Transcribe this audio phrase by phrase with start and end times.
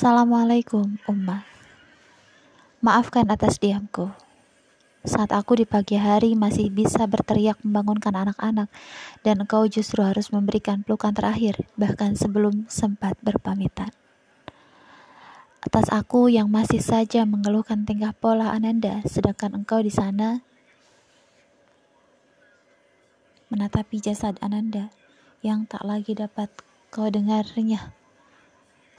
[0.00, 1.44] Assalamualaikum, Ummah.
[2.80, 4.08] Maafkan atas diamku.
[5.04, 8.72] Saat aku di pagi hari masih bisa berteriak membangunkan anak-anak,
[9.20, 13.92] dan engkau justru harus memberikan pelukan terakhir, bahkan sebelum sempat berpamitan.
[15.60, 20.40] Atas aku yang masih saja mengeluhkan tingkah pola Ananda, sedangkan engkau di sana
[23.52, 24.88] menatapi jasad Ananda
[25.44, 26.48] yang tak lagi dapat
[26.88, 27.99] kau dengarnya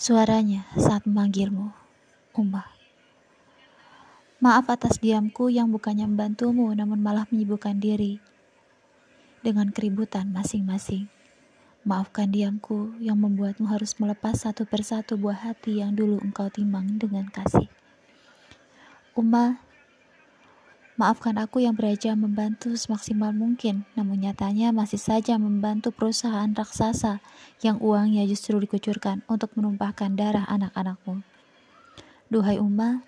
[0.00, 1.76] suaranya saat memanggilmu,
[2.32, 2.72] Ummah.
[4.40, 8.16] Maaf atas diamku yang bukannya membantumu namun malah menyibukkan diri
[9.44, 11.04] dengan keributan masing-masing.
[11.84, 17.28] Maafkan diamku yang membuatmu harus melepas satu persatu buah hati yang dulu engkau timbang dengan
[17.28, 17.68] kasih.
[19.12, 19.60] Uma,
[21.00, 27.24] maafkan aku yang bereja membantu semaksimal mungkin, namun nyatanya masih saja membantu perusahaan raksasa
[27.64, 31.24] yang uangnya justru dikucurkan untuk menumpahkan darah anak-anakmu.
[32.28, 33.00] Duhai Uma,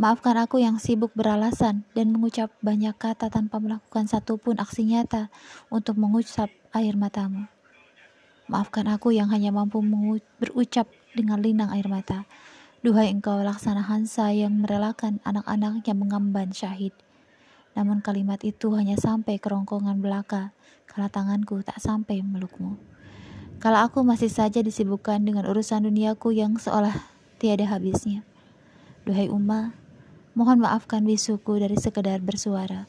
[0.00, 5.28] Maafkan aku yang sibuk beralasan dan mengucap banyak kata tanpa melakukan satupun aksi nyata
[5.68, 7.44] untuk mengucap air matamu.
[8.48, 9.84] Maafkan aku yang hanya mampu
[10.40, 12.24] berucap dengan linang air mata.
[12.80, 16.96] Duhai engkau laksana Hansa yang merelakan anak-anaknya mengamban syahid.
[17.78, 20.50] Namun kalimat itu hanya sampai kerongkongan belaka,
[20.90, 22.74] kala tanganku tak sampai melukmu.
[23.60, 26.96] Kalau aku masih saja disibukkan dengan urusan duniaku yang seolah
[27.36, 28.24] tiada habisnya.
[29.04, 29.72] Duhai Ummah,
[30.30, 32.86] Mohon maafkan bisuku dari sekedar bersuara.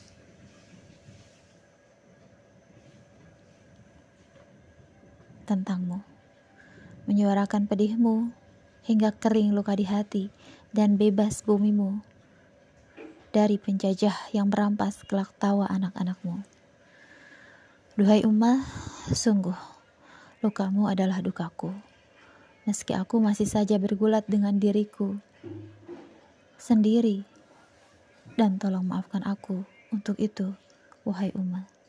[5.49, 6.05] Tentangmu.
[7.09, 8.29] Menyuarakan pedihmu
[8.85, 10.29] hingga kering luka di hati
[10.69, 12.05] dan bebas bumimu
[13.31, 16.43] dari penjajah yang merampas kelak tawa anak-anakmu.
[17.95, 18.63] Duhai ummah,
[19.11, 19.55] sungguh,
[20.43, 21.71] lukamu adalah dukaku.
[22.67, 25.17] Meski aku masih saja bergulat dengan diriku
[26.61, 27.25] sendiri
[28.37, 30.53] dan tolong maafkan aku untuk itu,
[31.07, 31.80] wahai umat.